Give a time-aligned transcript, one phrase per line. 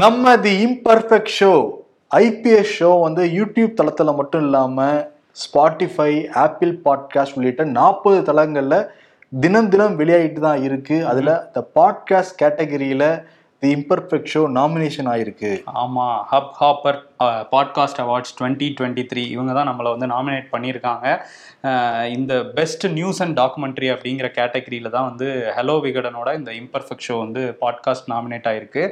[0.00, 1.70] நம்ம the imperfect show
[2.16, 8.86] IPS show வந்து YouTube தளத்தில் மட்டும் இல்லாமல் ஸ்பாட்டிஃபை ஆப்பிள் பாட்காஸ்ட் உள்ளிட்ட நாற்பது தளங்களில்
[9.40, 11.06] தினம் தினம் வெளியாகிட்டு தான் இருக்கு.
[11.06, 13.22] அதில் இந்த பாட்காஸ்ட் கேட்டகரியில்
[13.58, 15.52] தி இம்பர்ஃபெக்ட் ஷோ நாமினேஷன் ஆயிருக்கு.
[15.74, 16.06] ஆமா
[16.60, 17.00] Hubhopper
[17.52, 21.06] podcast awards twenty twenty three இவங்க தான் நம்மளை வந்து நாமினேட் பண்ணியிருக்காங்க.
[22.16, 27.42] இந்த பெஸ்ட் நியூஸ் அண்ட் டாக்குமெண்ட்ரி அப்படிங்கிற கேட்டகரியில தான் வந்து ஹலோ விகடனோட இந்த இம்பர்ஃபெக்ட் ஷோ வந்து
[27.62, 28.84] பாட்காஸ்ட் நாமினேட் ஆயிருக்கு.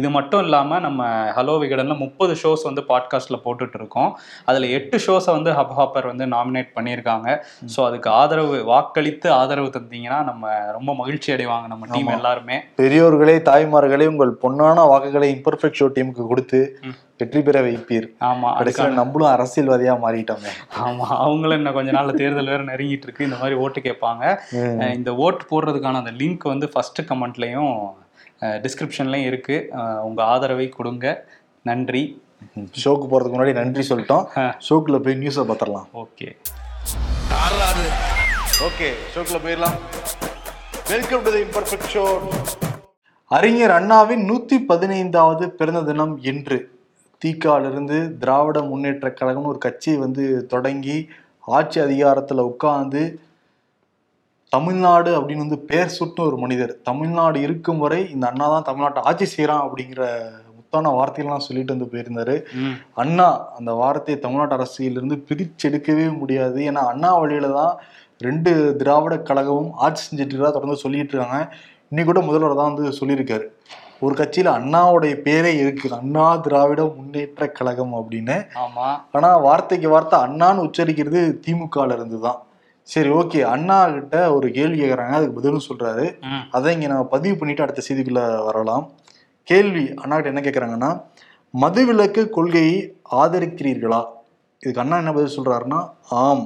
[0.00, 1.06] இது மட்டும் இல்லாமல் நம்ம
[1.38, 4.10] ஹலோ விகடன்ல முப்பது ஷோஸ் வந்து பாட்காஸ்ட்ல போட்டுட்டு இருக்கோம்
[4.50, 7.28] அதில் எட்டு ஷோஸை வந்து ஹப் ஹாப்பர் வந்து நாமினேட் பண்ணியிருக்காங்க.
[7.74, 12.58] ஸோ அதுக்கு ஆதரவு வாக்களித்து ஆதரவு தந்தீங்கன்னா நம்ம ரொம்ப மகிழ்ச்சி அடைவாங்க நம்ம டீம் எல்லாருமே.
[12.82, 16.62] பெரியோர்களே தாய்மார்களே உங்கள் பொன்னான வாக்குகளை இம்பர்ஃபெக்ட் ஷோ டீமுக்கு கொடுத்து.
[17.20, 18.06] வெற்றி பெற வைப்பீர்.
[18.28, 20.52] ஆமா கடைசியில் நம்மளும் அரசியல்வாதியா மாறிட்டோமே.
[20.84, 23.26] ஆமா அவங்களும் இன்னும் கொஞ்ச நாள்ல தேர்தல் வேற நெருங்கிட்டு இருக்கு.
[23.28, 24.24] இந்த மாதிரி ஓட்டு கேட்பாங்க.
[24.98, 27.74] இந்த ஓட்டு போடுறதுக்கான அந்த லிங்க் வந்து ஃபர்ஸ்ட் கமெண்ட்லயும்
[28.64, 29.56] டிஸ்கிரிப்ஷன்லயும் இருக்கு.
[30.08, 31.06] உங்க ஆதரவை கொடுங்க.
[31.70, 32.04] நன்றி.
[32.82, 34.24] ஷோக்கு போறதுக்கு முன்னாடி நன்றி சொல்லிட்டோம்.
[34.68, 36.28] ஷோக்குள்ள போய் நியூஸை பார்த்துடலாம் ஓகே.
[38.68, 39.76] ஓகே ஷோக்குள்ள போயிடலாம்
[40.94, 42.04] welcome to the imperfect show
[43.36, 46.58] அறிஞர் அண்ணாவின் நூத்தி பதினைந்தாவது பிறந்த தினம் இன்று.
[47.22, 50.98] தீக்காலிருந்து திராவிட முன்னேற்ற கழகம்னு ஒரு கட்சியை வந்து தொடங்கி
[51.56, 53.02] ஆட்சி அதிகாரத்துல உட்கார்ந்து
[54.52, 56.72] தமிழ்நாடு அப்படின்னு வந்து பேர் சுட்டு ஒரு மனிதர்.
[56.88, 60.04] தமிழ்நாடு இருக்கும் வரை இந்த அண்ணா தான் தமிழ்நாட்டை ஆட்சி செய்கிறான் அப்படிங்கிற
[60.56, 62.36] முத்தான வார்த்தைகள்லாம் சொல்லிட்டு வந்து போயிருந்தாரு.
[63.02, 66.60] அண்ணா அந்த வார்த்தையை தமிழ்நாட்டு அரசியலிருந்து பிரிச்செடுக்கவே முடியாது.
[66.70, 67.74] ஏன்னா அண்ணா வழியில தான்
[68.26, 71.40] ரெண்டு திராவிட கழகமும் ஆட்சி செஞ்சுட்டு தொடர்ந்து சொல்லிட்டு இருக்காங்க.
[71.90, 73.46] இன்னைக்கு கூட முதல்வர் தான் வந்து சொல்லியிருக்காரு.
[74.02, 78.36] ஒரு கட்சியில அண்ணாவுடைய பேரே இருக்கு அண்ணா திராவிட முன்னேற்ற கழகம் அப்படின்னு.
[78.64, 78.88] ஆமா.
[79.12, 82.38] ஆனா வார்த்தைக்கு வார்த்தை அண்ணான்னு உச்சரிக்கிறது திமுகல இருந்து தான்
[82.88, 83.40] சரி ஓகே.
[83.44, 86.04] அண்ணா கிட்ட ஒரு கேள்வி கேட்குறாங்க அதுக்கு பதிலும் சொல்றாரு.
[86.50, 88.84] அதை இங்க நம்ம பதிவு பண்ணிட்டு அடுத்த செய்திக்குள்ள வரலாம்.
[89.48, 90.90] கேள்வி அண்ணா கிட்ட என்ன கேட்குறாங்கன்னா
[91.54, 92.76] மதுவிலக்கு கொள்கையை
[93.22, 94.00] ஆதரிக்கிறீர்களா?
[94.62, 95.80] இதுக்கு அண்ணா என்ன பதில் சொல்றாருன்னா
[96.22, 96.44] ஆம்.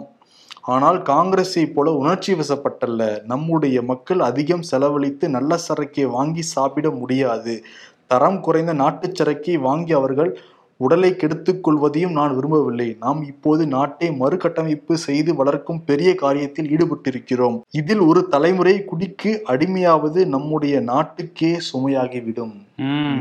[0.63, 3.25] ஆனால் காங்கிரஸை போல உணர்ச்சி வசப்பட்டல்ல.
[3.25, 7.65] நம்முடைய மக்கள் அதிகம் செலவழித்து நல்ல சரக்கை வாங்கி சாப்பிட முடியாது.
[8.07, 10.39] தரம் குறைந்த நாட்டுச் சரக்கை வாங்கி அவர்கள்
[10.77, 12.97] உடலை கெடுத்துக் கொள்வதையும் நான் விரும்பவில்லை.
[13.01, 17.61] நாம் இப்போது நாட்டை மறுகட்டமைப்பு செய்து வளர்க்கும் பெரிய காரியத்தில் ஈடுபட்டிருக்கிறோம்.
[17.71, 22.55] இதில் ஒரு தலைமுறை குடிக்கு அடிமையாவது நம்முடைய நாட்டுக்கே சுமையாகிவிடும்.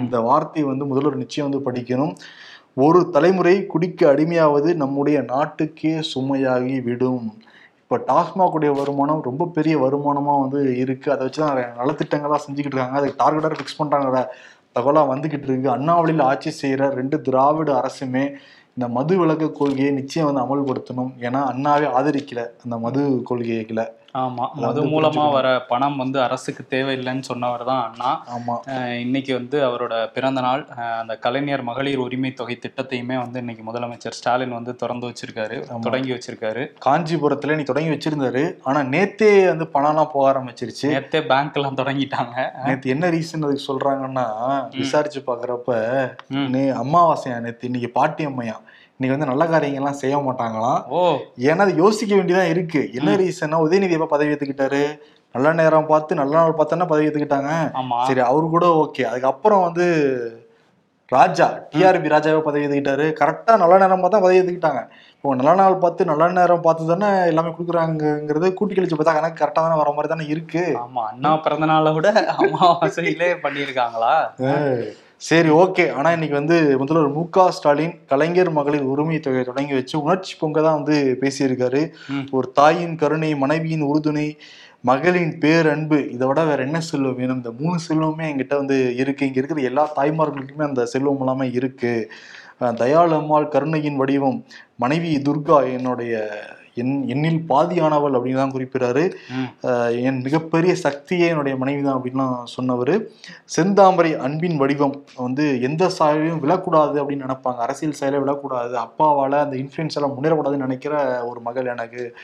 [0.01, 2.15] இந்த வார்த்தை வந்து முதல்வர் நிச்சயம் வந்து படிக்கணும்.
[2.77, 7.25] ஒரு தலைமுறை குடிக்க அடிமையாவது நம்முடைய நாட்டுக்கே சுமையாகி விடும்
[7.81, 12.99] இப்போ டாஸ்மாகுடைய வருமானம் ரொம்ப பெரிய வருமானமாக வந்து இருக்குது அதை வச்சு தான் நலத்திட்டங்களாக செஞ்சுக்கிட்டு இருக்காங்க.
[12.99, 14.21] அதுக்கு டார்கெட்டாக ஃபிக்ஸ் பண்ணுறாங்க
[14.77, 18.23] தகவலாக வந்துக்கிட்டு இருக்குது அண்ணாவளியில் ஆட்சி செய்கிற ரெண்டு திராவிட அரசுமே
[18.75, 21.11] இந்த மது விலக்கு கொள்கையை நிச்சயம் வந்து அமல்படுத்தணும்.
[21.27, 23.85] ஏன்னா அண்ணாவே ஆதரிக்கல அந்த மது கொள்கைகளை
[24.19, 24.45] ஆமா.
[24.63, 28.09] வந்து மூலமா வர பணம் வந்து அரசுக்கு தேவையில்லைன்னு சொன்னவர் தான் அண்ணா.
[28.35, 28.55] ஆமா.
[28.99, 30.63] இன்னைக்கு வந்து அவரோட பிறந்த நாள்.
[31.01, 36.63] அந்த கலைஞர் மகளிர் உரிமை தொகை திட்டத்தையுமே வந்து இன்னைக்கு முதலமைச்சர் ஸ்டாலின் வந்து திறந்து வச்சிருக்காரு தொடங்கி வச்சிருக்காரு.
[36.85, 38.43] காஞ்சிபுரத்துல நீ தொடங்கி வச்சிருந்தாரு.
[38.63, 40.89] ஆனா நேத்தே வந்து பணம்லாம் போக ஆரம்பிச்சிருச்சு.
[40.95, 42.35] நேத்தே பேங்க் எல்லாம் தொடங்கிட்டாங்க.
[42.65, 44.27] நேத்து என்ன ரீசன் அதுக்கு சொல்றாங்கன்னா
[44.81, 45.69] விசாரிச்சு பாக்குறப்ப
[46.83, 47.69] அமாவாசையா நேத்து?
[47.71, 48.57] இன்னைக்கு பாட்டி அம்மையா
[49.01, 50.81] இன்னைக்கு வந்து நல்ல காரியங்கள்லாம் செய்ய மாட்டாங்களாம்.
[50.97, 50.99] ஓ.
[51.49, 52.81] ஏன்னா அது யோசிக்க வேண்டியதா இருக்கு.
[52.97, 54.81] என்ன ரீசன்னா உதயநிதி எப்ப பதவி ஏத்துக்கிட்டாரு?
[55.35, 57.51] நல்ல நேரம் பார்த்து நல்ல நாள் பார்த்தோன்னா பதவி ஏத்துக்கிட்டாங்க.
[58.07, 59.85] சரி அவரு கூட ஓகே அதுக்கப்புறம் வந்து
[61.11, 63.05] ராஜா டிஆர்பி ராஜாவே பதவி ஏத்துக்கிட்டாரு.
[63.21, 64.81] கரெக்டா நல்ல நேரம் பார்த்தா பதவி ஏத்துக்கிட்டாங்க.
[65.15, 69.63] இப்போ நல்ல நாள் பார்த்து நல்ல நேரம் பார்த்து தானே எல்லாமே கொடுக்குறாங்கிறது கூட்டி கழிச்சு பார்த்தா கணக்கு கரெக்டா
[69.65, 70.63] தானே வர மாதிரி தானே இருக்கு.
[70.83, 72.11] ஆமா அண்ணா பிறந்த நாளை விட
[72.43, 74.15] அமாவாசையிலே பண்ணியிருக்காங்களா?
[75.21, 75.91] சரி ஓகே.
[75.91, 80.61] ஆனா இன்னைக்கு வந்து முதல்வர் மு க ஸ்டாலின் கலைஞர் மகளிர் உரிமை தொகையை தொடங்கி வச்சு உணர்ச்சி பொங்க
[80.61, 81.91] தான் வந்து பேசியிருக்காரு.
[82.31, 84.37] ஒரு தாயின் கருணை மனைவியின் உறுதுணை
[84.81, 87.35] மகளின் பேரன்பு இதை விட வேற என்ன செல்வம் வேணும்?
[87.35, 89.25] இந்த மூணு செல்வமே என்கிட்ட வந்து இருக்கு.
[89.25, 92.11] இங்க இருக்கிற எல்லா தாய்மார்களுக்குமே அந்த செல்வம் எல்லாமே இருக்கு.
[92.59, 94.45] அஹ் தயாளு அம்மாள் கருணையின் வடிவம்
[94.75, 96.29] மனைவி துர்கா என்னுடைய
[96.75, 98.53] என் என்னில் பாதியானவள் அப்படின்னு தான்.
[99.63, 103.07] அஹ் என் மிகப்பெரிய சக்தியே என்னுடைய மனைவி தான் அப்படின்லாம் சொன்னவர்.
[103.55, 107.55] செந்தாமரை அன்பின் வடிவம் வந்து எந்த சாயலையும் விழக்கூடாது அப்படின்னு நினைப்பாங்க.
[107.57, 108.85] அரசியல் சாயல விழக்கூடாது.
[108.85, 112.15] அப்பாவால அந்த இன்ஃப்ளூயன்ஸ் எல்லாம் முன்னேறக்கூடாதுன்னு நினைக்கிற ஒரு மகள் எனக்கு.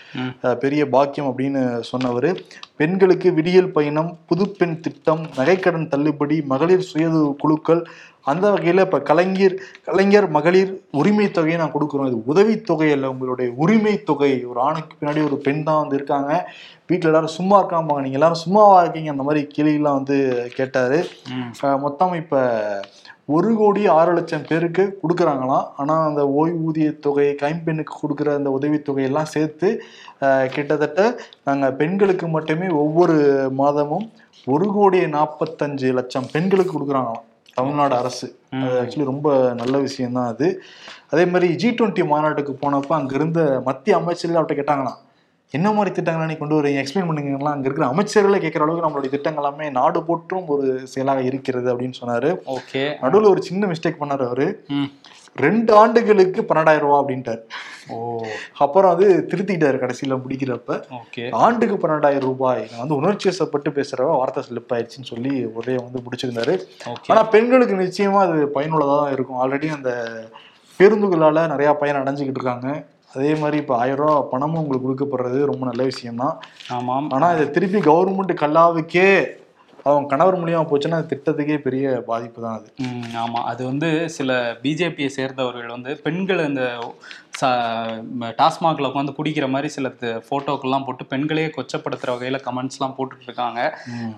[0.60, 2.42] பெரிய பாக்கியம் அப்படின்னு சொன்னவர்.
[2.76, 7.88] பெண்களுக்கு விடியல் பயணம் புதுப்பெண் திட்டம் நகைக்கடன் தள்ளுபடி மகளிர் சுய குழுக்கள்
[8.32, 9.56] அந்த வகையில் இப்போ கலைஞர்
[9.88, 12.10] கலைஞர் மகளிர் உரிமை தொகையை நான் கொடுக்குறோம்.
[12.12, 14.32] இது உதவித்தொகை அல்ல உங்களுடைய உரிமை தொகை.
[14.52, 16.32] ஒரு ஆணுக்கு பின்னாடி ஒரு பெண் தான் வந்து இருக்காங்க.
[16.90, 19.12] வீட்டில் எல்லாரும் சும்மா இருக்காம்பாங்க நீங்கள் எல்லாரும் சும்மாவா இருக்கீங்க.
[19.16, 20.18] அந்த மாதிரி கேள்வியெல்லாம் வந்து
[20.58, 20.98] கேட்டார்.
[21.86, 22.42] மொத்தம் இப்போ
[23.36, 25.66] ஒரு கோடி ஆறு லட்சம் பேருக்கு கொடுக்குறாங்களாம்.
[25.82, 29.70] ஆனால் அந்த ஓய்வூதிய தொகை கைம்பெண்ணுக்கு கொடுக்குற அந்த உதவித்தொகை எல்லாம் சேர்த்து
[30.54, 31.02] கிட்டத்தட்ட
[31.48, 33.18] நாங்கள் பெண்களுக்கு மட்டுமே ஒவ்வொரு
[33.62, 34.06] மாதமும்
[34.54, 37.26] ஒரு கோடி நாற்பத்தஞ்சு லட்சம் பெண்களுக்கு கொடுக்குறாங்களாம்.
[37.58, 38.28] தமிழ்நாடு அரசு.
[38.62, 39.30] அது ஆக்சுவலி ரொம்ப
[39.62, 40.48] நல்ல விஷயம் தான் அது.
[41.14, 45.02] அதே மாதிரி ஜி டுவெண்ட்டி மாநாட்டுக்கு போனப்ப அங்க இருந்த மத்திய அமைச்சர்கள் அவர்கிட்ட கேட்டாங்களாம்
[45.54, 49.44] என்ன மாதிரி திட்டங்களை நீ கொண்டு வரீங்க எக்ஸ்பிளைன் பண்ணுங்கலாம் அங்க இருக்கிற அமைச்சர்களை கேட்கிற அளவுக்கு நம்மளுடைய திட்டங்கள்
[49.44, 52.30] எல்லாமே நாடு போற்றும் ஒரு செயலாக இருக்கிறது அப்படின்னு சொன்னாரு.
[52.56, 54.48] ஓகே நடுவுல ஒரு சின்ன மிஸ்டேக் பண்ணாரு அவரு.
[55.38, 57.42] ரெண்டு ஆண்டுகளுக்கு பன்னெண்டாயிரம் ரூபாய் அப்படின்ட்டார்.
[57.88, 58.26] ஓ.
[58.58, 60.84] அப்புறம் அது திருத்திட்டாரு கடைசியில முடிக்கிறப்ப.
[60.92, 61.32] ஓகே.
[61.32, 62.68] ஆண்டுக்கு பன்னெண்டாயிரம் ரூபாய்.
[62.70, 66.60] நான் வந்து உணர்ச்சி வசப்பட்டு பேசுறவ வார்த்தை ஸ்லிப் ஆயிடுச்சுன்னு சொல்லி ஒரே வந்து முடிச்சிருந்தாரு.
[66.86, 67.08] ஓகே.
[67.08, 69.42] ஆனா பெண்களுக்கு நிச்சயமா அது பயனுள்ளதா தான் இருக்கும்.
[69.42, 70.08] ஆல்ரெடி அந்த
[70.80, 72.84] பேருந்துகளால நிறைய பயன் அடைஞ்சுக்கிட்டு இருக்காங்க.
[73.16, 76.40] அதே மாதிரி இப்போ ஆயிரம் ரூபாய் பணமும் உங்களுக்கு கொடுக்கப்படுறது ரொம்ப நல்ல விஷயம்தான்.
[76.70, 77.10] ஆமாம்.
[77.10, 79.26] ஆனா இதை திருப்பி கவர்மெண்ட் கல்லாவுக்கே
[79.86, 82.70] அவங்க கணவர் மூலியமா போச்சுன்னா திட்டத்துக்கே பெரிய பாதிப்பு தான் அது.
[82.84, 83.40] ஆமாம் ஆமா.
[83.44, 84.32] அது வந்து சில
[84.64, 86.64] பிஜேபியை சேர்ந்தவர்கள் வந்து பெண்கள் இந்த
[88.40, 89.88] டாஸ்மாகில் உட்காந்து குடிக்கிற மாதிரி சில
[90.28, 93.60] ஃபோட்டோக்கெல்லாம் போட்டு பெண்களையே கொச்சப்படுத்துகிற வகையில் கமெண்ட்ஸ்லாம் போட்டுட்டு இருக்காங்க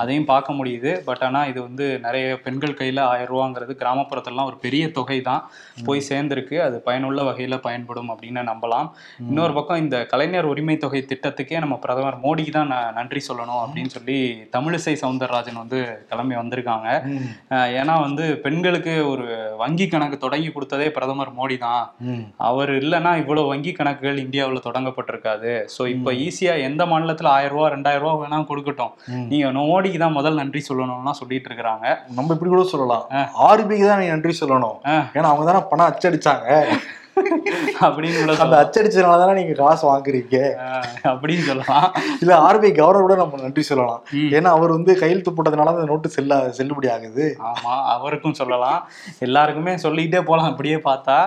[0.01, 0.91] அதையும் பார்க்க முடியுது.
[1.07, 5.43] பட் ஆனால் இது வந்து நிறைய பெண்கள் கையில் ஆயிரம் ரூபாங்கிறது கிராமப்புறத்துலலாம் ஒரு பெரிய தொகை தான்
[5.87, 6.57] போய் சேர்ந்துருக்கு.
[6.67, 8.89] அது பயனுள்ள வகையில் பயன்படும் அப்படின்னு நம்பலாம்.
[9.29, 14.17] இன்னொரு பக்கம் இந்த கலைஞர் உரிமை தொகை திட்டத்துக்கே நம்ம பிரதமர் மோடிக்கு தான் நன்றி சொல்லணும் அப்படின்னு சொல்லி
[14.55, 15.81] தமிழிசை சவுந்தரராஜன் வந்து
[16.11, 16.87] கிளம்பி வந்திருக்காங்க.
[17.79, 19.27] ஏன்னா வந்து பெண்களுக்கு ஒரு
[19.63, 21.83] வங்கி கணக்கு தொடங்கி கொடுத்ததே பிரதமர் மோடி தான்.
[22.49, 25.51] அவர் இல்லைன்னா இவ்வளவு வங்கி கணக்குகள் இந்தியாவில் தொடங்கப்பட்டிருக்காது.
[25.75, 28.93] ஸோ இப்போ ஈஸியா எந்த மாநிலத்தில் ஆயிரம் ரூபா ரெண்டாயிரம் ரூபா வேணா கொடுக்கட்டும்.
[29.07, 29.25] ம்.
[29.31, 31.85] நீங்க மோடிக்கு தான் முதல் நன்றி சொல்லணும்லாம் சொல்லிட்டு இருக்கிறாங்க.
[32.09, 33.05] நம்ம இப்படி கூட சொல்லலாம்.
[33.47, 34.77] ஆர்பிக்கு தான் நீ நன்றி சொல்லணும்.
[35.17, 36.47] ஏன்னா அவங்க தானே பணம் அச்சடிச்சாங்க.
[37.85, 38.57] அப்படின்னு அந்த.
[38.63, 40.37] அச்சடிச்சதுனால தானே நீங்க காசு வாங்குறீங்க?
[41.11, 41.87] அப்படின்னு சொல்லலாம்.
[42.21, 44.01] இல்ல ஆர்பிஐ கவர்னர் கூட நம்ம நன்றி சொல்லலாம்.
[44.37, 47.25] ஏன்னா அவர் வந்து கையெழுத்து போட்டதுனால அந்த நோட்டு செல்ல செல்லுபடி ஆகுது.
[47.49, 48.79] ஆமா அவருக்கும் சொல்லலாம்.
[49.19, 50.49] எல்லாருக்குமே சொல்லிக்கிட்டே போலாம்.
[50.51, 51.17] அப்படியே பார்த்தா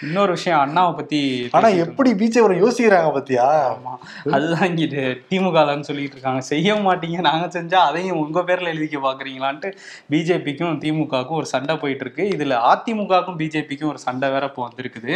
[0.00, 1.20] இன்னொரு விஷயம் அண்ணாவை பத்தி
[1.52, 3.46] ஆனா எப்படி பிஜேபி யோசிக்கிறாங்க பாத்தியா?
[3.72, 3.92] ஆமா
[4.36, 4.84] அதுதான் இங்க
[5.30, 6.40] திமுகலன்னு சொல்லிட்டு இருக்காங்க.
[6.52, 9.68] செய்ய மாட்டீங்க நாங்க செஞ்சா அதையும் உங்க பேர்ல எழுதிக்க பாக்குறீங்களான்ட்டு
[10.10, 12.24] பிஜேபிக்கும் திமுகவுக்கும் ஒரு சண்டை போயிட்டு இருக்கு.
[12.34, 15.12] இதுல அதிமுகவுக்கும் பிஜேபிக்கும் ஒரு சண்டை வேற இப்போ வந்திருக்குது.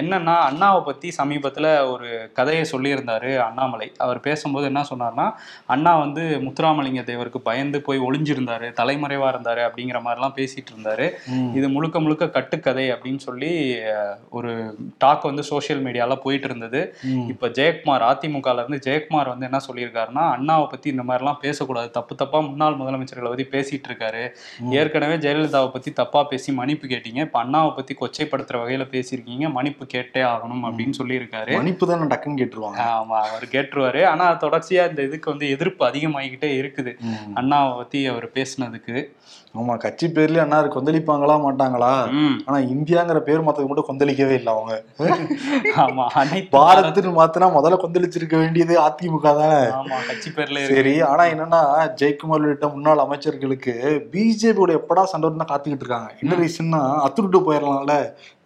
[0.00, 3.92] என்னன்னா அண்ணாவை பத்தி சமீபத்துல ஒரு கதையை சொல்லியிருந்தாரு அண்ணாமலை.
[3.96, 5.32] அவர் பேசும்போது என்ன சொன்னார்னா
[5.66, 11.08] அண்ணா வந்து முத்துராமலிங்க தேவருக்கு பயந்து போய் ஒளிஞ்சிருந்தாரு தலைமறைவா இருந்தாரு அப்படிங்கிற மாதிரிலாம் பேசிட்டு இருந்தாரு.
[11.54, 13.76] இது முழுக்க முழுக்க கட்டுக்கதை அப்படின்னு சொல்லி
[14.30, 16.94] ஒரு டாக் வந்து சோஷியல் மீடியால போயிட்டு இருந்தது.
[17.28, 21.90] இப்ப ஜெயக்குமார் அதிமுகல இருந்து ஜெயக்குமார் வந்து என்ன சொல்லியிருக்காருன்னா அண்ணாவை பத்தி இந்த மாதிரிலாம் பேசக்கூடாது.
[21.90, 24.22] தப்பு தப்பா முன்னாள் முதலமைச்சர்களை பத்தி பேசிட்டு இருக்காரு.
[24.70, 27.20] ஏற்கனவே ஜெயலலிதாவை பத்தி தப்பா பேசி மன்னிப்பு கேட்டீங்க.
[27.26, 29.29] இப்ப அண்ணாவை பத்தி கொச்சைப்படுத்துற வகையில பேசியிருக்கீங்க.
[29.38, 31.52] மன்னிப்பு கேட்டே ஆகணும் அப்படின்னு சொல்லியிருக்காரு.
[31.52, 32.78] மன்னிப்பு தான் டக்குன்னு கேட்டுருவாங்க.
[32.78, 34.04] ஆமா அவர் கேட்டுருவாரு.
[34.04, 36.94] ஆனா தொடர்ச்சியா இந்த இதுக்கு வந்து எதிர்ப்பு அதிகமாகிக்கிட்டே இருக்குது.
[37.34, 39.12] அண்ணாவை பத்தி அவர் பேசுனதுக்கு.
[39.54, 41.90] ஆமா கட்சி பேர்லயே அண்ணா கொந்தளிப்பாங்களா மாட்டாங்களா?
[42.46, 44.74] ஆனா இந்தியாங்கிற பேர் மாத்தது மட்டும் கொந்தளிக்கவே இல்லை அவங்க.
[45.84, 46.04] ஆமா
[46.52, 49.60] பாரத்னு மாத்தினா முதல்ல கொந்தளிச்சிருக்க வேண்டியது அதிமுக தானே?
[49.78, 51.62] ஆமா கட்சி பேர்ல சரி ஆனா என்னன்னா
[52.00, 53.74] ஜெயக்குமார் உள்ளிட்ட முன்னாள் அமைச்சர்களுக்கு
[54.12, 56.10] பிஜேபியோட எப்படா சண்டை காத்துக்கிட்டு இருக்காங்க.
[56.22, 57.96] என்ன ரீசன்னா அத்துட்டு போயிடலாம்ல.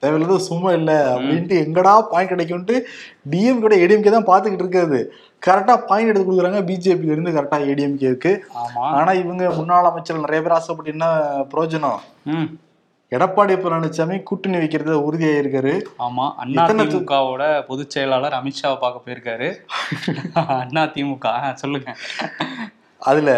[0.03, 2.75] தேவையில்லாத சும்மா இல்ல அப்படின்ட்டு எங்கடா பாயிண்ட் கிடைக்கும்ட்டு
[3.33, 4.99] டிஎம்கே ஏடிஎம்கே தான் பாத்துக்கிட்டு இருக்காது
[5.45, 6.61] கரெக்டா பாயிண்ட் எடுத்து கொடுக்குறாங்க.
[6.65, 8.85] பிஜேபி இருந்து கரெக்டா ஏடிஎம்கேக்கு ஆமா.
[8.91, 11.07] ஆனா இவங்க முன்னாள் அமைச்சர்கள் நிறைய பேர் ஆசைப்பட்டு என்ன
[11.53, 11.99] பிரயோஜனம்?
[12.27, 12.49] ம்.
[13.13, 16.25] எடப்பாடி பழனிசாமி கூட்டணி வைக்கிறது உறுதியாயிருக்காரு ஆமா.
[16.37, 19.49] அண்ணா திமுகவோட பொதுச் செயலாளர் அமித்ஷாவை பார்க்க போயிருக்காரு.
[20.61, 21.27] அண்ணா திமுக.
[21.55, 21.91] சொல்லுங்க.
[23.03, 23.31] அதுல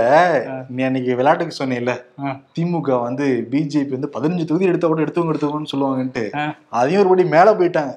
[0.68, 1.92] நீ அன்னைக்கு விளையாட்டுக்கு சொன்னேன்ல.
[2.56, 6.24] திமுக வந்து பிஜேபி வந்து பதினஞ்சு தொகுதி எடுத்த கூட எடுத்தவங்க எடுத்தவங்கன்னு சொல்லுவாங்கன்ட்டு.
[6.70, 7.94] அதையும் ஒரு படி மேல போயிட்டாங்க.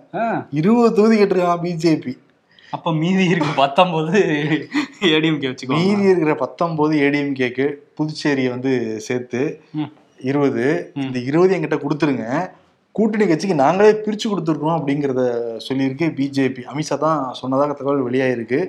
[0.51, 2.13] இருபது தொகுதி கேட்டிருக்காங்க பிஜேபி
[2.71, 4.19] அப்ப மீதி இருக்கு பத்தொன்பது
[5.01, 7.65] ஏடிஎம்கே வச்சுக்கோ மீதி இருக்கிற பத்தொன்பது ஏடிஎம்கேக்கு
[7.97, 8.71] புதுச்சேரியை வந்து
[9.07, 9.41] சேர்த்து.
[10.29, 12.25] இருபது இந்த இருபது என்கிட்ட கொடுத்துருங்க.
[12.96, 15.22] கூட்டணி கட்சிக்கு நாங்களே பிரிச்சு கொடுத்துருக்கோம் அப்படிங்கிறத
[15.65, 16.62] சொல்லியிருக்கு பிஜேபி.
[16.72, 18.60] அமித்ஷா தான் சொன்னதாக தகவல் வெளியாயிருக்கு.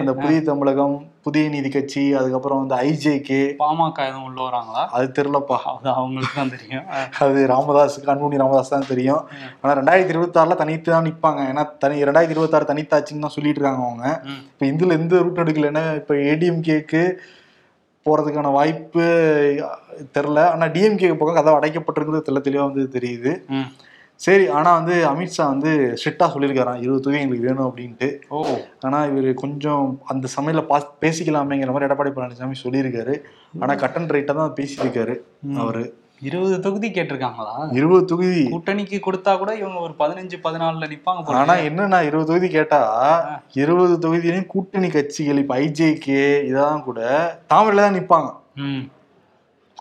[0.00, 0.94] அந்த புதிய தமிழகம்
[1.26, 3.40] புதிய நீதி கட்சி அதுக்கப்புறம் வந்து ஐஜேகே.
[3.60, 4.82] பாமக எதுவும் உள்ள வராங்களா?
[4.96, 6.86] அது தெரிலப்பா அது அவங்களுக்கு தான் தெரியும்.
[7.26, 9.22] அது ராமதாஸுக்கு அன்புமணி ராமதாஸ் தான் தெரியும்.
[9.60, 11.42] ஆனா ரெண்டாயிரத்தி இருபத்தாறுல தனித்து தான் நிப்பாங்க.
[11.52, 14.06] ஏன்னா தனி ரெண்டாயிரத்தி இருபத்தாறு தனித்தாச்சுன்னு தான் சொல்லிட்டு இருக்காங்க அவங்க.
[14.52, 17.04] இப்போ இதுல எந்த ரூட் எடுக்கலைன்னா இப்போ ஏடிஎம்கேக்கு
[18.06, 19.04] போறதுக்கான வாய்ப்பு
[20.18, 23.32] தெரில ஆனா டிஎம்கே பக்கம் கதவு அடைக்கப்பட்டிருக்கிறது தெள்ள தெளிவா வந்து தெரியுது.
[24.16, 28.20] சரி ஆனா வந்து அமித்ஷா வந்து ஸ்ட்ரிக்டா சொல்லியிருக்காராம் இருபது தொகுதி எங்களுக்கு வேணும் அப்படின்ட்டு.
[28.28, 28.44] ஓ.
[28.80, 33.16] ஆனா இவர் கொஞ்சம் அந்த சமையல பாஸ் பேசிக்கலாமேங்கிற மாதிரி எடப்பாடி பழனிசாமி சொல்லியிருக்காரு.
[33.60, 35.16] ஆனா கட் அண்ட் ரைட்டா தான் பேசியிருக்காரு
[35.56, 35.84] அவரு.
[36.24, 37.54] இருபது தொகுதி கேட்டிருக்காங்களா?
[37.72, 38.42] இருபது தொகுதி.
[38.50, 42.80] கூட்டணிக்கு கொடுத்தா கூட இவங்க ஒரு பதினஞ்சு பதினாலுல நிப்பாங்க ஆனா என்னன்னா இருபது தொகுதி கேட்டா
[43.62, 47.00] இருபது தொகுதியிலையும் கூட்டணி கட்சிகள் இப்ப ஐஜேகே இதெல்லாம் கூட
[47.50, 48.30] தாமரையில தான் நிப்பாங்க.
[48.64, 48.84] ம்.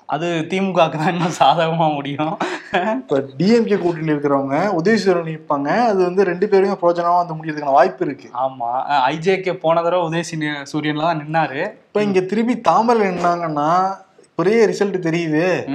[0.10, 2.34] அது திமுகக்கு தான் இன்னும் சாதகமா முடியும்.
[2.98, 8.28] இப்ப டிஎம்கே கூட்டணியில் இருக்கிறவங்க உதயசூரன் நிற்பாங்க அது வந்து ரெண்டு பேருமே பிரோஜனமா வந்து முடியறதுக்கான வாய்ப்பு இருக்கு.
[8.44, 8.72] ஆமா.
[9.10, 10.38] ஐஜேகே போன தடவை உதயசி
[10.72, 11.62] சூரியன்ல தான் நின்னாரு.
[11.88, 13.70] இப்ப இங்க திருப்பி தாமரை நின்னாங்கன்னா
[14.44, 15.66] இப்பயே ரிசல்ட் தெரியுது.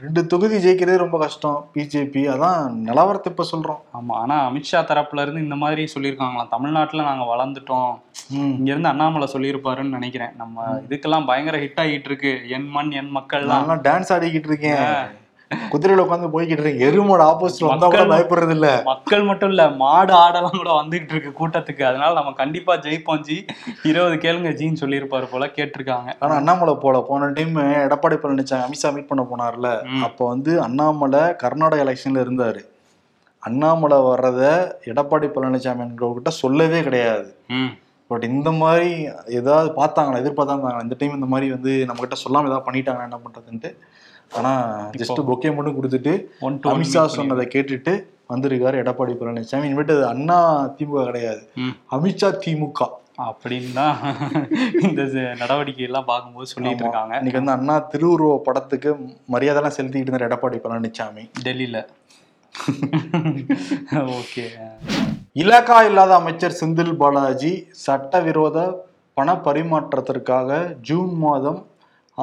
[0.00, 1.70] ரெண்டு தொகுதி ஜெயிக்கிறதே ரொம்ப கஷ்டம்.
[1.74, 3.96] பிஜேபி அதான் நிலவரத்தை இப்ப சொல்றோம்.
[3.96, 6.48] ஆமா ஆனா அமித்ஷா தரப்புல இருந்து இந்த மாதிரி சொல்லியிருக்காங்களாம்.
[6.48, 8.00] தமிழ்நாட்டுல நாங்க வளர்ந்துட்டோம்.
[8.28, 8.50] ம்.
[8.50, 10.30] இங்க இருந்து அண்ணாமலை சொல்லியிருப்பாருன்னு நினைக்கிறேன்.
[10.36, 12.40] நம்ம இதுக்கெல்லாம் பயங்கர ஹிட் ஆகிட்டு இருக்கு.
[12.48, 13.80] என் மண் என் மக்கள்லாம்.
[13.80, 15.26] டான்ஸ் ஆடிக்கிட்டு இருக்கேன்.
[15.72, 20.58] குதிரையில உட்காந்து போய்கிட்டு இருக்கேன் எருமோட ஆப்போசிட் வந்தா கூட பயப்படுறது இல்ல மக்கள் மட்டும் இல்ல மாடு ஆடெல்லாம்
[20.60, 21.82] கூட வந்துகிட்டு இருக்கு கூட்டத்துக்கு.
[21.90, 23.36] அதனால நம்ம கண்டிப்பா ஜெயிப்போம் ஜி.
[23.90, 26.08] இருபது கேளுங்க ஜின்னு சொல்லியிருப்பாரு போல கேட்டிருக்காங்க.
[26.22, 27.54] ஆனா அண்ணாமலை போல போன டைம்
[27.86, 29.70] எடப்பாடி பழனிசாமி அமித்ஷா மீட் பண்ண போனார்ல.
[30.08, 32.62] அப்ப வந்து அண்ணாமலை கர்நாடக எலெக்ஷன்ல இருந்தாரு.
[33.42, 34.42] அண்ணாமலை வர்றத
[34.92, 35.84] எடப்பாடி பழனிசாமி
[36.16, 37.28] கிட்ட சொல்லவே கிடையாது.
[38.10, 38.90] பட் இந்த மாதிரி
[39.38, 40.82] ஏதாவது பார்த்தாங்களா எதிர்பார்த்தாங்களா?
[40.86, 43.70] இந்த டைம் இந்த மாதிரி வந்து நம்ம கிட்ட சொல்லாம ஏதாவது பண்ணிட்டாங்க என்ன பண்றதுன்ட்டு?
[44.30, 44.52] ஆனா
[45.00, 46.14] ஜஸ்ட் பொக்கே மட்டும் கொடுத்துட்டு
[46.72, 47.92] அமித்ஷா சொன்னதை கேட்டுட்டு
[48.32, 49.66] வந்திருக்காரு எடப்பாடி பழனிசாமி.
[49.68, 50.38] இனிமேட்டு அது அண்ணா
[50.78, 51.42] திமுக கிடையாது.
[51.96, 52.88] அமித்ஷா திமுக.
[53.28, 53.84] அப்படின்னு
[54.88, 55.02] இந்த
[55.42, 57.14] நடவடிக்கை எல்லாம் பார்க்கும்போது சொல்லிட்டு இருக்காங்க.
[57.16, 58.90] இன்னைக்கு வந்து அண்ணா திருவுருவ படத்துக்கு
[59.34, 61.24] மரியாதைலாம் செலுத்திக்கிட்டு இருந்தார் எடப்பாடி பழனிசாமி.
[61.46, 61.80] டெல்லியில.
[64.18, 64.44] ஓகே.
[65.42, 67.52] இலாக்கா இல்லாத அமைச்சர் செந்தில் பாலாஜி
[67.86, 71.66] சட்டவிரோத பண பரிமாற்றத்திற்காக ஜூன் மாதம்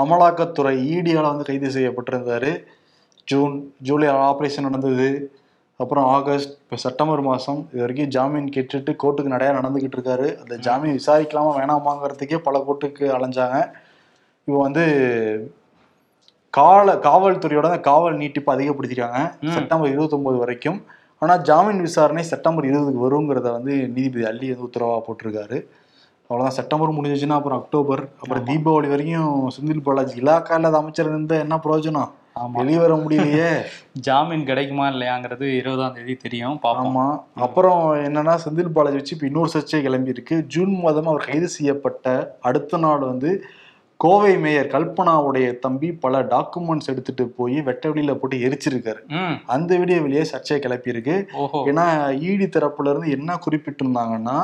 [0.01, 2.51] அமலாக்கத்துறை ஈடியால வந்து கைது செய்யப்பட்டிருந்தாரு.
[3.31, 3.55] ஜூன்
[3.87, 5.09] ஜூலை ஆபரேஷன் நடந்தது.
[5.79, 10.27] அப்புறம் ஆகஸ்ட் இப்போ செப்டம்பர் மாதம் இது வரைக்கும் ஜாமீன் கேட்டுட்டு கோர்ட்டுக்கு நிறையா நடந்துக்கிட்டு இருக்காரு.
[10.41, 13.57] அந்த ஜாமீன் விசாரிக்கலாமா வேணாமாங்கிறதுக்கே பல கோர்ட்டுக்கு அலைஞ்சாங்க.
[14.47, 14.83] இப்போ வந்து
[16.57, 19.21] கால காவல்துறையோட காவல் நீட்டிப்பு அதிகப்படுத்திருக்காங்க.
[19.55, 20.77] செப்டம்பர் இருபத்தொன்பது வரைக்கும்.
[21.23, 25.57] ஆனா ஜாமீன் விசாரணை செப்டம்பர் இருபதுக்கு வருங்கிறத வந்து நீதிபதி அள்ளி வந்து உத்தரவா போட்டிருக்காரு.
[26.29, 26.58] அவ்வளவுதான்.
[26.58, 32.12] செப்டம்பர் முடிஞ்சிச்சுன்னா அப்புறம் அக்டோபர் அப்புறம் தீபாவளி வரைக்கும் செந்தில் பாலாஜி இலாக்கா இல்லாத அமைச்சர் இருந்தா என்ன பிரயோஜனம்?
[32.55, 33.50] வெளியே வர முடியலையே.
[34.05, 36.55] ஜாமீன் கிடைக்குமா இல்லையாங்கிறது இருபதாம் தேதி தெரியும்.
[36.74, 37.05] ஆமா.
[37.46, 37.77] அப்புறம்
[38.08, 42.08] என்னன்னா செந்தில் பாலாஜி வச்சு இப்போ இன்னொரு சர்ச்சை கிளம்பி இருக்கு ஜூன் மாதம் அவர் கைது செய்யப்பட்ட
[42.41, 43.32] அடுத்த நாள் வந்து
[44.00, 49.01] கோவை மேயர் கல்பனாவுடைய தம்பி பல டாக்குமெண்ட்ஸ் எடுத்துட்டு போய் வெட்ட வெளியில போட்டு எரிச்சிருக்காரு.
[49.53, 51.60] அந்த வீடியோ வெளியே சர்ச்சையை கிளப்பி இருக்கு ஓஹோ.
[51.70, 51.86] ஏன்னா
[52.27, 54.38] இடி தரப்புல இருந்து என்ன குறிப்பிட்டிருந்தாங்கன்னா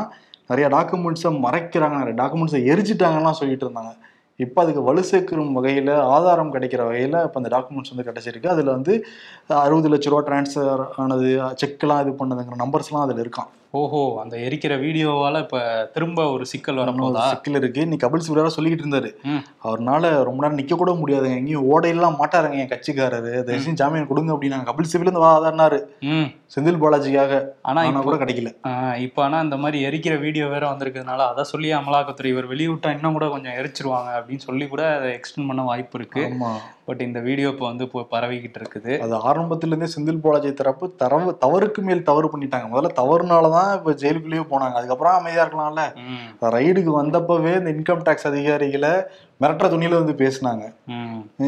[0.50, 3.94] நிறைய டாக்குமெண்ட்ஸை மறைக்கிறாங்க நிறைய டாக்குமெண்ட்ஸை எரிச்சிட்டாங்கலாம் சொல்லிட்டு இருந்தாங்க.
[4.40, 8.54] இப்போ அதுக்கு வலு சேர்க்கும் வகையில் ஆதாரம் கிடைக்கிற வகையில் இப்போ அந்த டாக்குமெண்ட்ஸ் வந்து கிடச்சிருக்கு.
[8.56, 8.94] அதில் வந்து
[9.64, 11.30] அறுபது லட்ச ரூபா டிரான்ஸ்ஃபர் ஆனது
[11.64, 15.60] செக்லாம் இது பண்ணதுங்கிற நம்பர்ஸ்லாம் அதில் இருக்கான் ஓஹோ அந்த எரிக்கிற வீடியோவால இப்ப
[15.94, 17.22] திரும்ப ஒரு சிக்கல் வரப்போதா?
[17.30, 17.82] சிக்கல் இருக்கு.
[17.82, 19.10] இன்னைக்கு கபில் சிபிலா சொல்லிக்கிட்டு இருந்தாரு.
[19.64, 21.36] அவர்னால ரொம்ப நேரம் நிக்க கூட முடியாதுங்க.
[21.36, 23.32] எங்கேயும் ஓடையெல்லாம் மாட்டாருங்க என் கட்சிக்காரரு.
[23.48, 25.80] தயவுசெய்து ஜாமீன் கொடுங்க அப்படின்னாங்க கபில் சிபில் இருந்து வாதாடினாரு
[26.56, 27.34] செந்தில் பாலாஜிக்காக.
[27.62, 28.52] ஆனா இப்போ கூட கிடைக்கல.
[28.70, 33.14] ஆஹ் இப்போ ஆனா இந்த மாதிரி எரிக்கிற வீடியோ வேற வந்திருக்கிறதுனால அதை சொல்லி அமலாக்கத்துறை இவர் வெளியிட்டா இன்னும்
[33.14, 36.24] கூட கொஞ்சம் எரிச்சிருவாங்க அப்படின்னு சொல்லி கூட அதை எக்ஸ்டெண்ட் பண்ண வாய்ப்பு இருக்கு.
[36.92, 38.94] பட் இந்த வீடியோ இப்போ வந்து இப்போ பரவிக்கிட்டு இருக்குது.
[39.04, 42.68] அது ஆரம்பத்துல இருந்தே செந்தில் பாலாஜி தரப்பு தரவு தவறுக்கு மேல் தவறு பண்ணிட்டாங்க.
[42.74, 44.76] முதல்ல தவறுனாலதான் இப்ப ஜெயிலுக்குள்ளேயே போனாங்க.
[44.80, 45.84] அதுக்கப்புறம் அமைதியா இருக்கலாம்ல.
[46.58, 48.94] ரைடுக்கு வந்தப்பவே இந்த இன்கம் டேக்ஸ் அதிகாரிகளை
[49.42, 50.64] மிரட்டுற துணியில வந்து பேசினாங்க.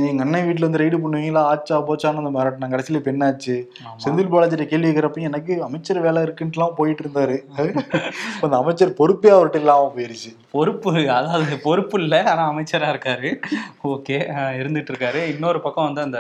[0.10, 1.42] எங்க அண்ணன் வீட்டுல இருந்து ரைடு பண்ணுவீங்களா?
[1.52, 2.74] ஆச்சா போச்சான்னு வந்து மிரட்டினாங்க.
[2.76, 3.56] கடைசியில இப்ப என்னாச்சு?
[3.88, 3.98] ஆமா.
[4.04, 7.38] செந்தில் பாலாஜிட்ட கேள்வி கேட்கிறப்ப எனக்கு அமைச்சர் வேலை இருக்குன்ட்டுலாம் போயிட்டு இருந்தாரு
[8.46, 10.32] அந்த அமைச்சர் பொறுப்பே அவர்கிட்ட இல்லாம போயிருச்சு.
[10.56, 13.30] பொறுப்பு அதாவது பொறுப்பு இல்லை ஆனா அமைச்சரா இருக்காரு.
[13.92, 14.18] ஓகே
[14.60, 16.20] இருந்துட்டு இருக்காரு இன்னொரு பக்கம் வந்து அந்த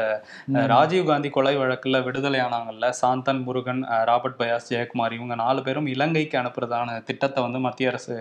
[0.73, 6.37] ராஜீவ் காந்தி கொலை வழக்குல விடுதலை ஆனாங்கல்ல சாந்தன் முருகன் ராபர்ட் பயாஸ் ஜெயக்குமார் இவங்க நாலு பேரும் இலங்கைக்கு
[6.41, 8.15] அனுப்புறதான திட்டத்தை வந்து மத்திய அரசு